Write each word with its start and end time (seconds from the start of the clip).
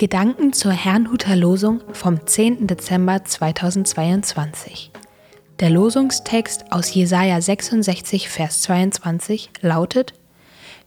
Gedanken 0.00 0.54
zur 0.54 0.72
Herrnhuter 0.72 1.36
Losung 1.36 1.82
vom 1.92 2.26
10. 2.26 2.66
Dezember 2.66 3.22
2022. 3.22 4.92
Der 5.58 5.68
Losungstext 5.68 6.72
aus 6.72 6.94
Jesaja 6.94 7.38
66, 7.38 8.30
Vers 8.30 8.62
22 8.62 9.50
lautet: 9.60 10.14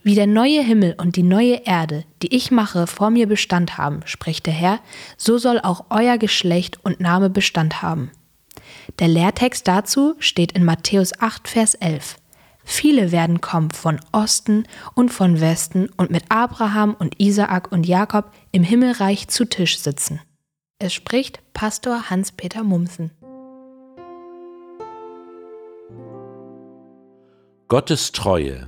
Wie 0.02 0.16
der 0.16 0.26
neue 0.26 0.64
Himmel 0.64 0.96
und 1.00 1.16
die 1.16 1.22
neue 1.22 1.62
Erde, 1.64 2.06
die 2.24 2.36
ich 2.36 2.50
mache, 2.50 2.88
vor 2.88 3.12
mir 3.12 3.28
Bestand 3.28 3.78
haben, 3.78 4.00
spricht 4.06 4.48
der 4.48 4.54
Herr, 4.56 4.80
so 5.16 5.38
soll 5.38 5.60
auch 5.60 5.86
euer 5.92 6.18
Geschlecht 6.18 6.84
und 6.84 7.00
Name 7.00 7.30
Bestand 7.30 7.84
haben. 7.84 8.10
Der 8.98 9.10
Lehrtext 9.10 9.68
dazu 9.68 10.16
steht 10.18 10.54
in 10.54 10.64
Matthäus 10.64 11.12
8, 11.20 11.48
Vers 11.48 11.76
11. 11.76 12.16
Viele 12.64 13.12
werden 13.12 13.42
kommen 13.42 13.72
von 13.72 14.00
Osten 14.12 14.66
und 14.96 15.10
von 15.10 15.42
Westen 15.42 15.90
und 15.98 16.12
mit 16.12 16.24
Abraham 16.30 16.96
und 16.98 17.20
Isaak 17.20 17.72
und 17.72 17.86
Jakob 17.86 18.32
im 18.52 18.64
Himmelreich 18.64 19.28
zu 19.28 19.46
Tisch 19.46 19.80
sitzen. 19.80 20.22
Es 20.80 20.94
spricht 20.94 21.42
Pastor 21.54 22.10
Hans-Peter 22.10 22.64
Mumsen. 22.64 23.12
Gottes 27.68 28.12
Treue. 28.12 28.68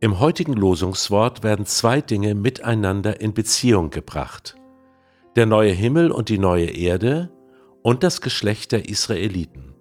Im 0.00 0.18
heutigen 0.18 0.54
Losungswort 0.54 1.42
werden 1.42 1.66
zwei 1.66 2.00
Dinge 2.00 2.34
miteinander 2.34 3.20
in 3.20 3.34
Beziehung 3.34 3.90
gebracht. 3.90 4.56
Der 5.36 5.46
neue 5.46 5.72
Himmel 5.72 6.10
und 6.10 6.28
die 6.28 6.38
neue 6.38 6.66
Erde 6.66 7.30
und 7.82 8.02
das 8.02 8.20
Geschlecht 8.20 8.72
der 8.72 8.88
Israeliten. 8.88 9.71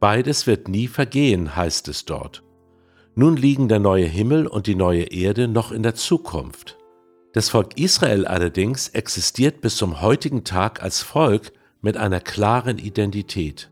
Beides 0.00 0.46
wird 0.46 0.68
nie 0.68 0.88
vergehen, 0.88 1.54
heißt 1.54 1.86
es 1.88 2.06
dort. 2.06 2.42
Nun 3.14 3.36
liegen 3.36 3.68
der 3.68 3.80
neue 3.80 4.06
Himmel 4.06 4.46
und 4.46 4.66
die 4.66 4.74
neue 4.74 5.04
Erde 5.04 5.46
noch 5.46 5.72
in 5.72 5.82
der 5.82 5.94
Zukunft. 5.94 6.78
Das 7.34 7.50
Volk 7.50 7.78
Israel 7.78 8.26
allerdings 8.26 8.88
existiert 8.88 9.60
bis 9.60 9.76
zum 9.76 10.00
heutigen 10.00 10.42
Tag 10.42 10.82
als 10.82 11.02
Volk 11.02 11.52
mit 11.82 11.98
einer 11.98 12.20
klaren 12.20 12.78
Identität. 12.78 13.70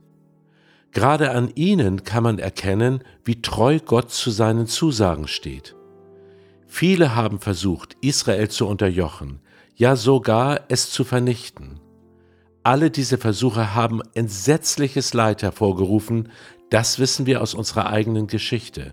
Gerade 0.92 1.30
an 1.30 1.50
ihnen 1.54 2.04
kann 2.04 2.22
man 2.22 2.38
erkennen, 2.38 3.02
wie 3.24 3.40
treu 3.40 3.78
Gott 3.84 4.10
zu 4.10 4.30
seinen 4.30 4.66
Zusagen 4.66 5.28
steht. 5.28 5.74
Viele 6.66 7.14
haben 7.14 7.40
versucht, 7.40 7.96
Israel 8.00 8.48
zu 8.48 8.66
unterjochen, 8.66 9.40
ja 9.76 9.96
sogar 9.96 10.60
es 10.68 10.90
zu 10.90 11.04
vernichten. 11.04 11.80
Alle 12.68 12.90
diese 12.90 13.16
Versuche 13.16 13.74
haben 13.74 14.02
entsetzliches 14.12 15.14
Leid 15.14 15.42
hervorgerufen, 15.42 16.28
das 16.68 16.98
wissen 16.98 17.24
wir 17.24 17.40
aus 17.40 17.54
unserer 17.54 17.88
eigenen 17.88 18.26
Geschichte. 18.26 18.92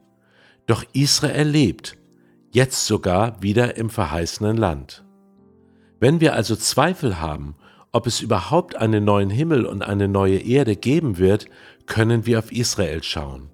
Doch 0.65 0.85
Israel 0.93 1.49
lebt, 1.49 1.97
jetzt 2.53 2.85
sogar 2.85 3.41
wieder 3.41 3.75
im 3.75 3.89
verheißenen 3.89 4.55
Land. 4.55 5.03
Wenn 5.99 6.21
wir 6.21 6.35
also 6.35 6.55
Zweifel 6.55 7.19
haben, 7.19 7.57
ob 7.91 8.07
es 8.07 8.21
überhaupt 8.21 8.77
einen 8.77 9.03
neuen 9.03 9.29
Himmel 9.29 9.65
und 9.65 9.81
eine 9.81 10.07
neue 10.07 10.37
Erde 10.37 10.77
geben 10.77 11.17
wird, 11.17 11.47
können 11.85 12.25
wir 12.25 12.39
auf 12.39 12.53
Israel 12.53 13.03
schauen. 13.03 13.49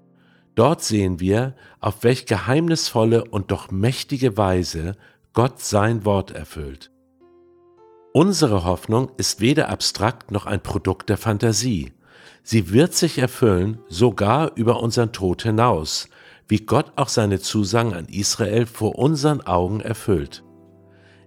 Dort 0.54 0.84
sehen 0.84 1.18
wir, 1.18 1.56
auf 1.80 2.04
welch 2.04 2.26
geheimnisvolle 2.26 3.24
und 3.24 3.50
doch 3.50 3.72
mächtige 3.72 4.36
Weise 4.36 4.94
Gott 5.32 5.58
sein 5.58 6.04
Wort 6.04 6.30
erfüllt. 6.30 6.91
Unsere 8.14 8.64
Hoffnung 8.64 9.10
ist 9.16 9.40
weder 9.40 9.70
abstrakt 9.70 10.30
noch 10.30 10.44
ein 10.44 10.62
Produkt 10.62 11.08
der 11.08 11.16
Fantasie. 11.16 11.92
Sie 12.42 12.70
wird 12.70 12.92
sich 12.92 13.18
erfüllen, 13.18 13.78
sogar 13.88 14.52
über 14.54 14.80
unseren 14.80 15.12
Tod 15.12 15.42
hinaus, 15.42 16.10
wie 16.46 16.58
Gott 16.58 16.92
auch 16.96 17.08
seine 17.08 17.40
Zusagen 17.40 17.94
an 17.94 18.04
Israel 18.06 18.66
vor 18.66 18.98
unseren 18.98 19.40
Augen 19.40 19.80
erfüllt. 19.80 20.44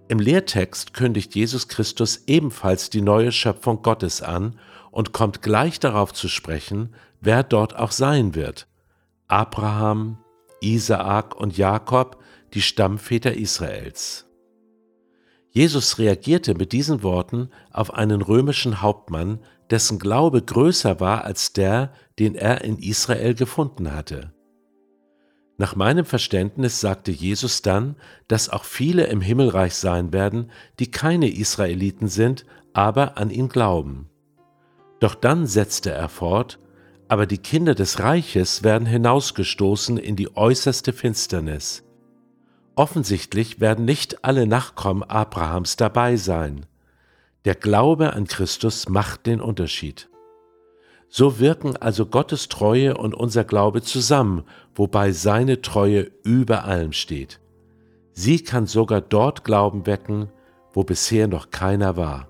Im 0.06 0.20
Lehrtext 0.20 0.94
kündigt 0.94 1.34
Jesus 1.34 1.66
Christus 1.66 2.22
ebenfalls 2.28 2.88
die 2.88 3.02
neue 3.02 3.32
Schöpfung 3.32 3.82
Gottes 3.82 4.22
an 4.22 4.56
und 4.92 5.12
kommt 5.12 5.42
gleich 5.42 5.80
darauf 5.80 6.12
zu 6.12 6.28
sprechen, 6.28 6.94
wer 7.20 7.42
dort 7.42 7.74
auch 7.74 7.90
sein 7.90 8.36
wird. 8.36 8.68
Abraham, 9.26 10.18
Isaak 10.60 11.34
und 11.34 11.56
Jakob, 11.58 12.22
die 12.54 12.62
Stammväter 12.62 13.34
Israels. 13.34 14.25
Jesus 15.56 15.96
reagierte 15.96 16.54
mit 16.54 16.72
diesen 16.72 17.02
Worten 17.02 17.48
auf 17.72 17.94
einen 17.94 18.20
römischen 18.20 18.82
Hauptmann, 18.82 19.38
dessen 19.70 19.98
Glaube 19.98 20.42
größer 20.42 21.00
war 21.00 21.24
als 21.24 21.54
der, 21.54 21.94
den 22.18 22.34
er 22.34 22.62
in 22.62 22.76
Israel 22.76 23.32
gefunden 23.32 23.94
hatte. 23.94 24.34
Nach 25.56 25.74
meinem 25.74 26.04
Verständnis 26.04 26.82
sagte 26.82 27.10
Jesus 27.10 27.62
dann, 27.62 27.96
dass 28.28 28.50
auch 28.50 28.64
viele 28.64 29.06
im 29.06 29.22
Himmelreich 29.22 29.74
sein 29.74 30.12
werden, 30.12 30.50
die 30.78 30.90
keine 30.90 31.34
Israeliten 31.34 32.08
sind, 32.08 32.44
aber 32.74 33.16
an 33.16 33.30
ihn 33.30 33.48
glauben. 33.48 34.10
Doch 35.00 35.14
dann 35.14 35.46
setzte 35.46 35.90
er 35.90 36.10
fort, 36.10 36.58
aber 37.08 37.24
die 37.24 37.38
Kinder 37.38 37.74
des 37.74 38.00
Reiches 38.00 38.62
werden 38.62 38.86
hinausgestoßen 38.86 39.96
in 39.96 40.16
die 40.16 40.36
äußerste 40.36 40.92
Finsternis. 40.92 41.85
Offensichtlich 42.76 43.58
werden 43.58 43.86
nicht 43.86 44.22
alle 44.22 44.46
Nachkommen 44.46 45.02
Abrahams 45.02 45.76
dabei 45.76 46.16
sein. 46.16 46.66
Der 47.46 47.54
Glaube 47.54 48.12
an 48.12 48.26
Christus 48.26 48.88
macht 48.88 49.24
den 49.26 49.40
Unterschied. 49.40 50.10
So 51.08 51.38
wirken 51.38 51.76
also 51.76 52.04
Gottes 52.04 52.48
Treue 52.48 52.96
und 52.96 53.14
unser 53.14 53.44
Glaube 53.44 53.80
zusammen, 53.80 54.44
wobei 54.74 55.12
seine 55.12 55.62
Treue 55.62 56.10
über 56.22 56.64
allem 56.64 56.92
steht. 56.92 57.40
Sie 58.12 58.40
kann 58.40 58.66
sogar 58.66 59.00
dort 59.00 59.44
Glauben 59.44 59.86
wecken, 59.86 60.30
wo 60.72 60.84
bisher 60.84 61.28
noch 61.28 61.50
keiner 61.50 61.96
war. 61.96 62.28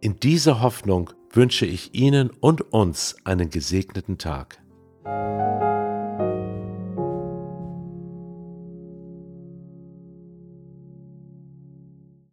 In 0.00 0.20
dieser 0.20 0.60
Hoffnung 0.60 1.10
wünsche 1.32 1.66
ich 1.66 1.94
Ihnen 1.94 2.30
und 2.30 2.72
uns 2.72 3.16
einen 3.24 3.50
gesegneten 3.50 4.18
Tag. 4.18 4.60